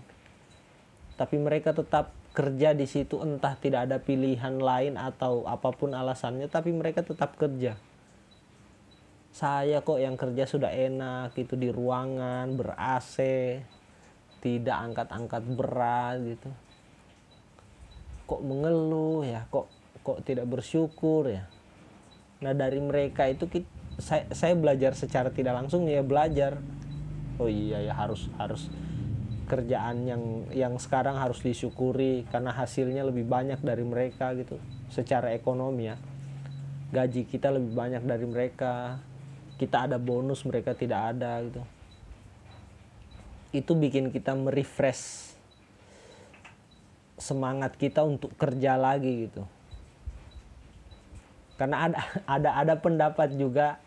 Tapi 1.17 1.37
mereka 1.41 1.73
tetap 1.73 2.13
kerja 2.37 2.77
di 2.77 2.85
situ 2.85 3.17
entah 3.25 3.57
tidak 3.57 3.89
ada 3.89 3.97
pilihan 3.97 4.61
lain 4.61 5.01
atau 5.01 5.49
apa 5.49 5.73
pun 5.73 5.97
alasannya 5.97 6.53
tapi 6.53 6.69
mereka 6.77 7.01
tetap 7.01 7.41
kerja. 7.41 7.81
Saya 9.33 9.81
kok 9.81 10.01
yang 10.01 10.21
kerja 10.21 10.45
sudah 10.45 10.69
enak 10.69 11.33
itu 11.41 11.57
di 11.57 11.73
ruangan 11.73 12.53
ber 12.57 12.77
AC 12.77 13.17
tidak 14.45 14.77
angkat-angkat 14.77 15.43
berat 15.57 16.17
gitu. 16.29 16.51
Kok 18.29 18.43
mengeluh 18.45 19.25
ya 19.25 19.49
kok 19.49 19.73
kok 20.05 20.21
tidak 20.29 20.45
bersyukur 20.45 21.33
ya 21.33 21.49
nah 22.37 22.53
dari 22.53 22.81
mereka 22.83 23.25
itu 23.29 23.49
kita, 23.49 23.69
saya 23.97 24.29
saya 24.33 24.53
belajar 24.53 24.93
secara 24.93 25.33
tidak 25.33 25.57
langsung 25.57 25.89
ya 25.89 26.05
belajar. 26.05 26.61
Oh 27.37 27.49
iya 27.49 27.81
ya 27.85 27.93
harus 27.97 28.29
harus 28.37 28.69
kerjaan 29.47 30.05
yang 30.05 30.23
yang 30.53 30.75
sekarang 30.77 31.17
harus 31.17 31.41
disyukuri 31.41 32.29
karena 32.29 32.53
hasilnya 32.53 33.07
lebih 33.09 33.25
banyak 33.25 33.61
dari 33.65 33.85
mereka 33.85 34.37
gitu. 34.37 34.61
Secara 34.93 35.33
ekonomi 35.33 35.89
ya. 35.89 35.97
Gaji 36.93 37.27
kita 37.27 37.51
lebih 37.51 37.73
banyak 37.73 38.03
dari 38.05 38.27
mereka. 38.29 39.01
Kita 39.57 39.89
ada 39.89 39.97
bonus 39.97 40.45
mereka 40.45 40.77
tidak 40.77 41.17
ada 41.17 41.41
gitu. 41.41 41.63
Itu 43.57 43.73
bikin 43.73 44.13
kita 44.13 44.37
merefresh 44.37 45.33
semangat 47.17 47.81
kita 47.81 48.05
untuk 48.05 48.37
kerja 48.37 48.77
lagi 48.77 49.25
gitu 49.29 49.49
karena 51.57 51.91
ada 51.91 51.99
ada 52.39 52.51
ada 52.57 52.75
pendapat 52.77 53.37
juga 53.37 53.81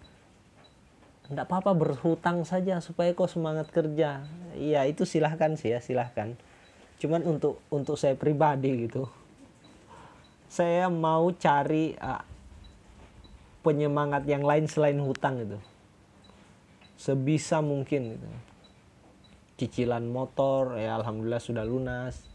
tidak 1.29 1.45
apa-apa 1.45 1.77
berhutang 1.77 2.41
saja 2.41 2.81
supaya 2.81 3.13
kau 3.13 3.29
semangat 3.29 3.69
kerja. 3.69 4.25
Iya 4.57 4.89
itu 4.89 5.05
silahkan 5.05 5.53
sih 5.53 5.69
ya 5.69 5.79
silahkan. 5.79 6.33
Cuman 6.97 7.21
untuk 7.21 7.61
untuk 7.69 7.95
saya 7.95 8.17
pribadi 8.17 8.89
gitu 8.89 9.05
saya 10.49 10.89
mau 10.89 11.29
cari 11.29 11.93
uh, 12.01 12.25
penyemangat 13.61 14.25
yang 14.25 14.41
lain 14.41 14.65
selain 14.65 14.97
hutang 14.97 15.45
itu 15.45 15.61
sebisa 16.99 17.61
mungkin 17.61 18.17
gitu. 18.17 18.29
Cicilan 19.61 20.09
motor 20.09 20.75
ya 20.75 20.97
alhamdulillah 20.99 21.39
sudah 21.39 21.63
lunas. 21.63 22.25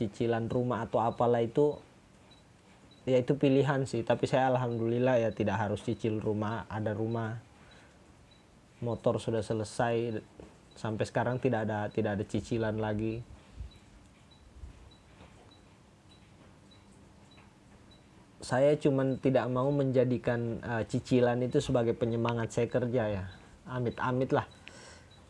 Cicilan 0.00 0.48
rumah 0.48 0.88
atau 0.88 1.04
apalah 1.04 1.44
itu 1.44 1.76
ya 3.06 3.22
itu 3.22 3.38
pilihan 3.38 3.86
sih 3.86 4.02
tapi 4.02 4.26
saya 4.26 4.50
alhamdulillah 4.50 5.22
ya 5.22 5.30
tidak 5.30 5.56
harus 5.62 5.80
cicil 5.86 6.18
rumah 6.18 6.66
ada 6.66 6.90
rumah. 6.92 7.38
Motor 8.76 9.16
sudah 9.16 9.40
selesai 9.40 10.20
sampai 10.76 11.04
sekarang 11.08 11.40
tidak 11.40 11.64
ada 11.64 11.88
tidak 11.88 12.20
ada 12.20 12.24
cicilan 12.26 12.76
lagi. 12.76 13.24
Saya 18.44 18.78
cuman 18.78 19.18
tidak 19.18 19.48
mau 19.50 19.72
menjadikan 19.74 20.60
uh, 20.62 20.82
cicilan 20.86 21.40
itu 21.42 21.58
sebagai 21.58 21.96
penyemangat 21.96 22.52
saya 22.52 22.68
kerja 22.68 23.02
ya. 23.08 23.24
Amit-amit 23.66 24.30
lah 24.30 24.46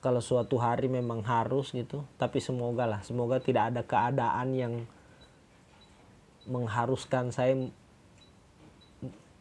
kalau 0.06 0.22
suatu 0.22 0.54
hari 0.60 0.86
memang 0.86 1.18
harus 1.26 1.74
gitu 1.74 2.06
tapi 2.14 2.38
semoga 2.38 2.86
lah 2.86 3.00
semoga 3.02 3.42
tidak 3.42 3.74
ada 3.74 3.82
keadaan 3.82 4.54
yang 4.54 4.74
mengharuskan 6.46 7.34
saya 7.34 7.54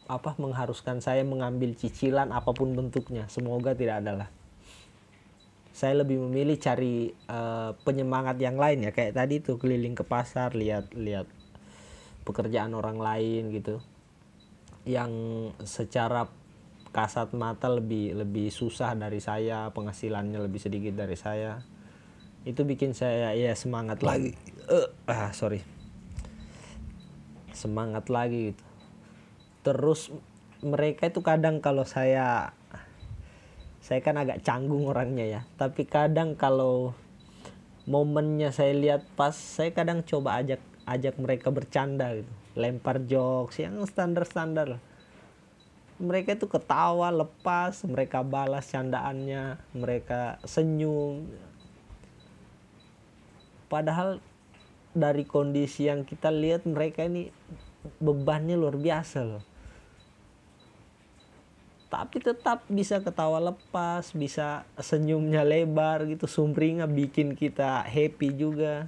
apa 0.05 0.37
mengharuskan 0.37 1.01
saya 1.01 1.25
mengambil 1.25 1.73
cicilan 1.73 2.29
apa 2.29 2.53
pun 2.53 2.77
bentuknya. 2.77 3.25
Semoga 3.25 3.73
tidak 3.73 4.05
adalah. 4.05 4.29
Saya 5.75 6.05
lebih 6.05 6.21
memilih 6.29 6.55
cari 6.61 7.11
uh, 7.27 7.75
penyemangat 7.83 8.37
yang 8.39 8.55
lain 8.55 8.85
ya. 8.85 8.91
Kayak 8.93 9.17
tadi 9.17 9.41
tuh 9.41 9.57
keliling 9.57 9.97
ke 9.97 10.05
pasar 10.05 10.53
lihat 10.53 10.93
lihat 10.93 11.27
pekerjaan 12.23 12.77
orang 12.77 13.01
lain 13.01 13.49
gitu. 13.49 13.81
Yang 14.85 15.11
secara 15.65 16.29
kasat 16.93 17.35
mata 17.35 17.67
lebih 17.67 18.15
lebih 18.15 18.53
susah 18.53 18.95
dari 18.95 19.19
saya 19.19 19.67
penghasilannya 19.73 20.37
lebih 20.37 20.61
sedikit 20.61 20.95
dari 20.95 21.17
saya. 21.17 21.59
Itu 22.45 22.61
bikin 22.61 22.93
saya 22.93 23.33
ya 23.33 23.57
semangat 23.57 24.05
lagi. 24.05 24.37
Uh, 24.69 24.85
ah 25.09 25.33
sorry 25.33 25.74
semangat 27.57 28.11
lagi 28.11 28.53
gitu. 28.53 28.63
Terus 29.65 30.13
mereka 30.61 31.09
itu 31.09 31.25
kadang 31.25 31.63
kalau 31.63 31.87
saya 31.87 32.53
saya 33.81 34.01
kan 34.01 34.19
agak 34.19 34.45
canggung 34.45 34.85
orangnya 34.85 35.25
ya. 35.25 35.41
Tapi 35.57 35.87
kadang 35.89 36.37
kalau 36.37 36.93
momennya 37.89 38.53
saya 38.53 38.73
lihat 38.73 39.07
pas 39.17 39.33
saya 39.33 39.73
kadang 39.73 40.05
coba 40.05 40.43
ajak 40.43 40.61
ajak 40.85 41.15
mereka 41.17 41.49
bercanda 41.49 42.13
gitu. 42.13 42.31
Lempar 42.55 43.03
jokes 43.03 43.59
yang 43.59 43.81
standar 43.89 44.23
standar 44.23 44.79
mereka 45.95 46.35
itu 46.35 46.47
ketawa 46.51 47.07
lepas 47.07 47.87
mereka 47.87 48.19
balas 48.19 48.67
candaannya 48.67 49.55
mereka 49.71 50.43
senyum. 50.43 51.23
Padahal 53.71 54.19
dari 54.95 55.27
kondisi 55.27 55.91
yang 55.91 56.08
kita 56.08 56.31
lihat 56.31 56.63
mereka 56.63 57.03
ini 57.03 57.27
bebannya 57.99 58.55
luar 58.55 58.79
biasa 58.79 59.19
loh. 59.27 59.43
Tapi 61.91 62.17
tetap 62.23 62.65
bisa 62.71 63.03
ketawa 63.03 63.38
lepas 63.39 64.15
bisa 64.15 64.63
senyumnya 64.79 65.45
lebar 65.45 66.08
gitu 66.10 66.25
sumringah 66.25 66.89
bikin 66.89 67.36
kita 67.36 67.84
happy 67.86 68.34
juga. 68.34 68.88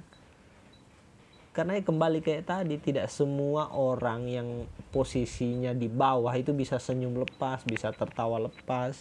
Karena 1.52 1.78
kembali 1.78 2.24
kayak 2.24 2.48
tadi 2.48 2.76
tidak 2.80 3.12
semua 3.12 3.70
orang 3.76 4.28
yang 4.28 4.48
posisinya 4.90 5.76
di 5.76 5.86
bawah 5.86 6.32
itu 6.34 6.56
bisa 6.56 6.80
senyum 6.80 7.18
lepas 7.18 7.66
bisa 7.66 7.90
tertawa 7.92 8.38
lepas 8.38 8.94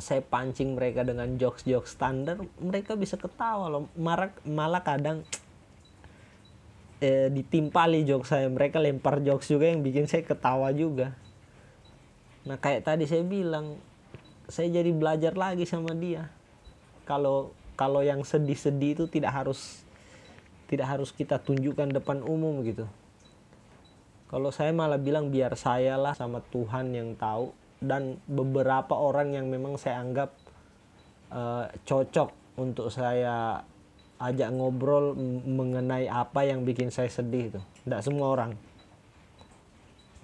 saya 0.00 0.24
pancing 0.24 0.74
mereka 0.74 1.04
dengan 1.04 1.36
jokes-jokes 1.36 1.94
standar 1.94 2.40
mereka 2.58 2.96
bisa 2.96 3.20
ketawa 3.20 3.68
loh. 3.68 3.86
Malah 3.94 4.32
malah 4.48 4.82
kadang 4.82 5.22
eh, 7.04 7.28
ditimpali 7.28 8.02
jokes 8.08 8.32
saya. 8.32 8.48
Mereka 8.48 8.80
lempar 8.80 9.20
jokes 9.20 9.52
juga 9.52 9.68
yang 9.68 9.84
bikin 9.84 10.08
saya 10.08 10.24
ketawa 10.24 10.72
juga. 10.72 11.14
Nah 12.48 12.56
kayak 12.56 12.88
tadi 12.88 13.04
saya 13.04 13.22
bilang 13.22 13.76
saya 14.48 14.72
jadi 14.72 14.90
belajar 14.90 15.36
lagi 15.36 15.68
sama 15.68 15.92
dia. 15.94 16.32
Kalau 17.04 17.52
kalau 17.78 18.00
yang 18.00 18.24
sedih-sedih 18.24 18.98
itu 18.98 19.04
tidak 19.06 19.32
harus 19.36 19.84
tidak 20.66 20.88
harus 20.88 21.12
kita 21.12 21.36
tunjukkan 21.38 21.92
depan 21.92 22.24
umum 22.24 22.64
gitu. 22.64 22.88
Kalau 24.30 24.54
saya 24.54 24.70
malah 24.70 25.00
bilang 25.00 25.34
biar 25.34 25.58
saya 25.58 25.98
lah 25.98 26.14
sama 26.14 26.38
Tuhan 26.54 26.94
yang 26.94 27.18
tahu 27.18 27.50
dan 27.80 28.20
beberapa 28.28 28.92
orang 28.92 29.32
yang 29.32 29.48
memang 29.48 29.80
saya 29.80 30.04
anggap 30.04 30.36
uh, 31.32 31.64
cocok 31.88 32.60
untuk 32.60 32.92
saya 32.92 33.64
ajak 34.20 34.52
ngobrol 34.52 35.16
mengenai 35.48 36.04
apa 36.12 36.44
yang 36.44 36.68
bikin 36.68 36.92
saya 36.92 37.08
sedih 37.08 37.56
itu. 37.56 37.60
Tidak 37.88 38.00
semua 38.04 38.36
orang. 38.36 38.52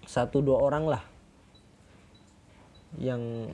Satu 0.05 0.45
dua 0.45 0.61
orang 0.61 0.85
lah 0.85 1.03
yang 3.01 3.51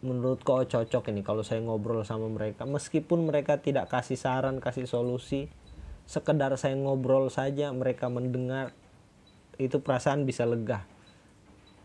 menurut 0.00 0.40
kau 0.40 0.64
cocok 0.64 1.12
ini 1.12 1.20
kalau 1.20 1.44
saya 1.44 1.60
ngobrol 1.60 2.00
sama 2.08 2.32
mereka. 2.32 2.64
Meskipun 2.64 3.28
mereka 3.28 3.60
tidak 3.60 3.92
kasih 3.92 4.16
saran 4.16 4.56
kasih 4.58 4.88
solusi 4.88 5.52
sekedar 6.08 6.56
saya 6.56 6.72
ngobrol 6.72 7.28
saja 7.28 7.68
mereka 7.76 8.08
mendengar 8.08 8.72
itu 9.60 9.76
perasaan 9.84 10.24
bisa 10.24 10.48
lega 10.48 10.88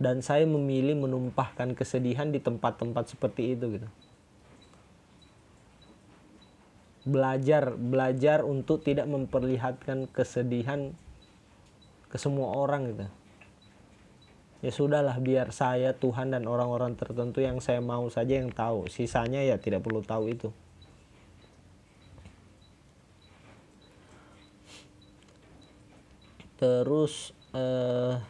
dan 0.01 0.25
saya 0.25 0.45
memilih 0.49 0.97
menumpahkan 0.97 1.77
kesedihan 1.77 2.33
di 2.33 2.41
tempat-tempat 2.41 3.13
seperti 3.13 3.53
itu 3.53 3.77
gitu. 3.77 3.89
Belajar 7.03 7.75
belajar 7.75 8.47
untuk 8.47 8.81
tidak 8.81 9.05
memperlihatkan 9.11 10.07
kesedihan 10.09 10.95
ke 12.07 12.17
semua 12.21 12.55
orang 12.55 12.93
gitu. 12.95 13.05
Ya 14.63 14.71
sudahlah 14.71 15.19
biar 15.19 15.51
saya 15.51 15.91
Tuhan 15.91 16.31
dan 16.31 16.47
orang-orang 16.47 16.95
tertentu 16.95 17.43
yang 17.43 17.59
saya 17.59 17.83
mau 17.83 18.07
saja 18.07 18.39
yang 18.39 18.47
tahu. 18.47 18.87
Sisanya 18.87 19.43
ya 19.43 19.59
tidak 19.59 19.83
perlu 19.83 19.99
tahu 19.99 20.31
itu. 20.31 20.55
Terus 26.55 27.35
eh, 27.51 28.23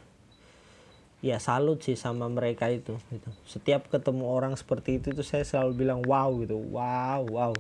ya 1.24 1.40
salut 1.40 1.80
sih 1.80 1.96
sama 1.96 2.28
mereka 2.28 2.68
itu 2.68 3.00
gitu. 3.08 3.32
setiap 3.48 3.88
ketemu 3.88 4.28
orang 4.28 4.60
seperti 4.60 5.00
itu 5.00 5.16
itu 5.16 5.24
saya 5.24 5.48
selalu 5.48 5.72
bilang 5.88 6.04
wow 6.04 6.28
gitu. 6.44 6.60
Wow 6.60 7.24
wow. 7.32 7.54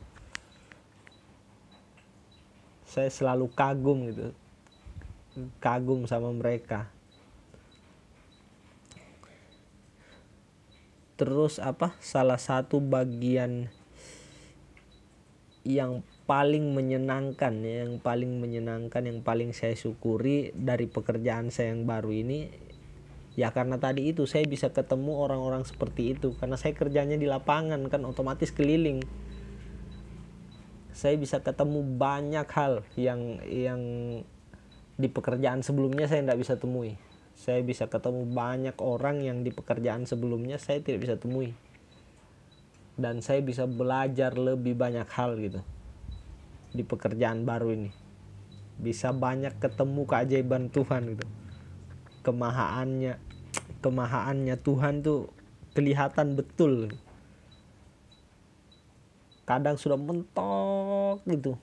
Saya 2.83 3.07
selalu 3.07 3.47
kagum 3.55 4.11
gitu. 4.11 4.35
Kagum 5.63 6.03
sama 6.05 6.29
mereka. 6.35 6.91
Terus 11.15 11.57
apa? 11.57 11.95
Salah 12.03 12.37
satu 12.37 12.83
bagian 12.83 13.71
yang 15.63 16.03
paling 16.27 16.75
menyenangkan 16.75 17.63
ya, 17.63 17.87
yang 17.87 17.97
paling 18.03 18.43
menyenangkan 18.43 19.07
yang 19.07 19.23
paling 19.23 19.55
saya 19.55 19.73
syukuri 19.73 20.51
dari 20.51 20.91
pekerjaan 20.91 21.49
saya 21.49 21.71
yang 21.71 21.87
baru 21.87 22.11
ini 22.11 22.51
ya 23.33 23.49
karena 23.49 23.81
tadi 23.81 24.13
itu 24.13 24.29
saya 24.29 24.45
bisa 24.45 24.69
ketemu 24.69 25.17
orang-orang 25.17 25.65
seperti 25.65 26.13
itu. 26.17 26.37
Karena 26.37 26.57
saya 26.57 26.77
kerjanya 26.77 27.17
di 27.17 27.25
lapangan 27.25 27.81
kan 27.89 28.05
otomatis 28.05 28.53
keliling. 28.53 29.01
Saya 30.93 31.17
bisa 31.17 31.41
ketemu 31.41 31.81
banyak 31.97 32.45
hal 32.53 32.85
yang 32.93 33.41
yang 33.49 33.81
di 34.93 35.09
pekerjaan 35.09 35.65
sebelumnya 35.65 36.05
saya 36.05 36.21
tidak 36.21 36.39
bisa 36.45 36.53
temui. 36.61 37.01
Saya 37.33 37.65
bisa 37.65 37.89
ketemu 37.89 38.29
banyak 38.29 38.77
orang 38.77 39.25
yang 39.25 39.41
di 39.41 39.49
pekerjaan 39.49 40.05
sebelumnya 40.05 40.61
saya 40.61 40.85
tidak 40.85 41.01
bisa 41.01 41.15
temui. 41.17 41.57
Dan 42.93 43.25
saya 43.25 43.41
bisa 43.41 43.65
belajar 43.65 44.37
lebih 44.37 44.77
banyak 44.77 45.09
hal 45.09 45.33
gitu 45.41 45.65
di 46.77 46.85
pekerjaan 46.85 47.41
baru 47.41 47.73
ini. 47.73 47.89
Bisa 48.77 49.09
banyak 49.09 49.57
ketemu 49.57 50.05
keajaiban 50.05 50.69
Tuhan 50.69 51.17
gitu 51.17 51.25
kemahaannya 52.23 53.19
kemahaannya 53.83 54.55
Tuhan 54.63 55.03
tuh 55.03 55.29
kelihatan 55.75 56.39
betul. 56.39 56.95
Kadang 59.43 59.75
sudah 59.75 59.99
mentok 59.99 61.19
gitu. 61.27 61.59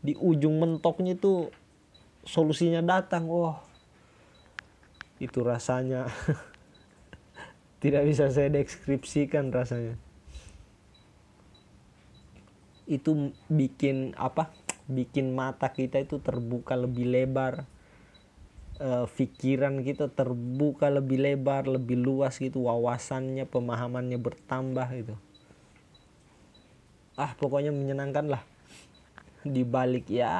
Di 0.00 0.14
ujung 0.14 0.62
mentoknya 0.62 1.18
itu 1.18 1.50
solusinya 2.22 2.80
datang. 2.80 3.26
Wah 3.26 3.58
itu 5.16 5.40
rasanya 5.40 6.06
tidak 7.82 8.06
bisa 8.06 8.30
saya 8.30 8.46
deskripsikan 8.52 9.50
rasanya. 9.50 9.98
Itu 12.86 13.34
bikin 13.50 14.14
apa? 14.14 14.54
Bikin 14.86 15.34
mata 15.34 15.74
kita 15.74 15.98
itu 15.98 16.22
terbuka 16.22 16.78
lebih 16.78 17.10
lebar 17.10 17.66
pikiran 19.16 19.80
kita 19.80 20.12
terbuka 20.12 20.92
lebih 20.92 21.16
lebar 21.16 21.64
lebih 21.64 21.96
luas 21.96 22.36
gitu. 22.36 22.68
Wawasannya 22.68 23.48
pemahamannya 23.48 24.20
bertambah 24.20 24.88
gitu. 24.92 25.14
Ah 27.16 27.32
pokoknya 27.32 27.72
menyenangkan 27.72 28.28
lah. 28.28 28.42
Di 29.44 29.64
balik 29.64 30.12
ya 30.12 30.32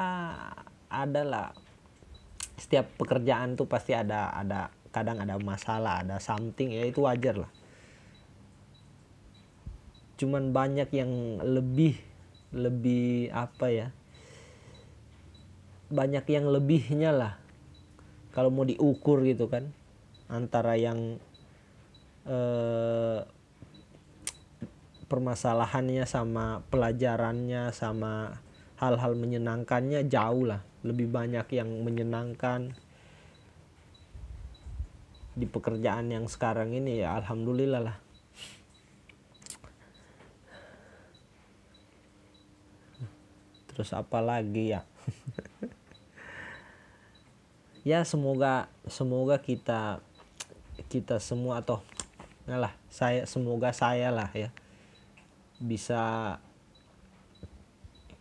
adalah. 0.93 1.57
Setiap 2.57 2.89
pekerjaan 2.97 3.53
tuh 3.53 3.69
pasti 3.69 3.93
ada 3.93 4.33
ada 4.33 4.73
kadang 4.89 5.21
ada 5.21 5.37
masalah 5.37 6.01
ada 6.01 6.17
something 6.17 6.73
ya 6.73 6.89
itu 6.89 7.05
wajar 7.05 7.37
lah. 7.37 7.53
Cuman 10.17 10.57
banyak 10.57 10.89
yang 10.97 11.13
lebih 11.45 12.01
lebih 12.57 13.29
apa 13.33 13.69
ya? 13.69 13.89
Banyak 15.93 16.25
yang 16.33 16.49
lebihnya 16.49 17.13
lah 17.13 17.46
kalau 18.37 18.53
mau 18.53 18.69
diukur 18.69 19.25
gitu 19.25 19.49
kan 19.49 19.73
antara 20.29 20.77
yang 20.77 21.17
eh, 22.29 23.25
permasalahannya 25.09 26.05
sama 26.05 26.61
pelajarannya 26.69 27.73
sama 27.73 28.37
hal-hal 28.77 29.17
menyenangkannya 29.17 30.05
jauh 30.05 30.45
lah. 30.45 30.61
Lebih 30.85 31.09
banyak 31.09 31.49
yang 31.57 31.81
menyenangkan 31.81 32.77
di 35.33 35.49
pekerjaan 35.49 36.13
yang 36.13 36.29
sekarang 36.29 36.77
ini 36.77 37.01
ya 37.01 37.17
alhamdulillah 37.17 37.83
lah. 37.89 37.97
Terus 43.73 43.97
apa 43.97 44.21
lagi 44.21 44.77
ya? 44.77 44.85
ya 47.87 48.03
semoga 48.03 48.67
semoga 48.91 49.39
kita 49.39 50.03
kita 50.91 51.23
semua 51.23 51.63
atau 51.63 51.79
lah 52.51 52.75
saya 52.91 53.31
semoga 53.31 53.71
saya 53.71 54.11
lah 54.11 54.31
ya 54.35 54.51
bisa 55.63 56.37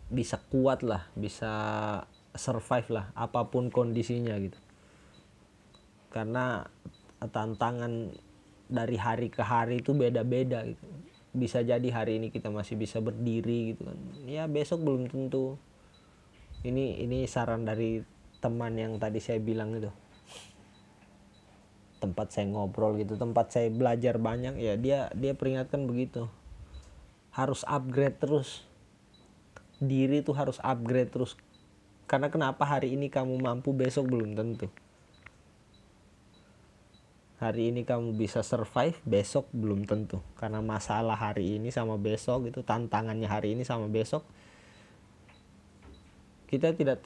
bisa 0.05 0.37
kuat 0.53 0.85
lah 0.85 1.09
bisa 1.17 1.51
survive 2.37 2.87
lah 2.91 3.05
apa 3.15 3.47
pun 3.49 3.71
kondisinya 3.71 4.35
gitu. 4.37 4.59
Karena 6.11 6.63
tantangan 7.19 8.13
dari 8.69 8.97
hari 8.99 9.27
ke 9.31 9.41
hari 9.41 9.81
itu 9.81 9.95
beda-beda 9.95 10.63
gitu. 10.67 10.85
Bisa 11.35 11.63
jadi 11.63 11.87
hari 11.91 12.19
ini 12.23 12.31
kita 12.31 12.47
masih 12.47 12.79
bisa 12.79 13.03
berdiri 13.03 13.75
gitu 13.75 13.87
kan. 13.87 13.97
Ya 14.27 14.47
besok 14.47 14.83
belum 14.83 15.11
tentu. 15.11 15.59
Ini 16.63 17.03
ini 17.03 17.27
saran 17.27 17.67
dari 17.67 17.99
teman 18.45 18.77
yang 18.77 19.01
tadi 19.01 19.17
saya 19.17 19.41
bilang 19.41 19.73
itu. 19.73 19.89
Tempat 21.97 22.29
saya 22.29 22.45
ngobrol 22.53 23.01
gitu 23.01 23.17
tempat 23.17 23.49
saya 23.49 23.73
belajar 23.73 24.21
banyak 24.21 24.61
ya 24.61 24.77
dia 24.77 25.09
dia 25.17 25.33
peringatkan 25.33 25.89
begitu. 25.89 26.29
Harus 27.33 27.65
upgrade 27.65 28.21
terus. 28.21 28.61
Diri 29.81 30.21
tuh 30.21 30.37
harus 30.37 30.61
upgrade 30.61 31.09
terus. 31.09 31.33
Karena 32.05 32.29
kenapa 32.29 32.69
hari 32.69 32.93
ini 32.93 33.09
kamu 33.09 33.41
mampu 33.41 33.73
besok 33.73 34.13
belum 34.13 34.37
tentu. 34.37 34.69
Hari 37.41 37.73
ini 37.73 37.81
kamu 37.81 38.13
bisa 38.13 38.45
survive 38.45 39.01
besok 39.01 39.49
belum 39.49 39.89
tentu. 39.89 40.21
Karena 40.37 40.61
masalah 40.61 41.17
hari 41.17 41.57
ini 41.57 41.73
sama 41.73 41.97
besok 41.97 42.53
itu 42.53 42.61
tantangannya 42.61 43.25
hari 43.25 43.57
ini 43.57 43.65
sama 43.65 43.89
besok 43.89 44.21
kita 46.45 46.71
tidak 46.71 47.01
tahu 47.01 47.03